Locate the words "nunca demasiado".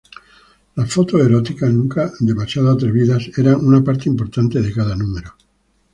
1.71-2.71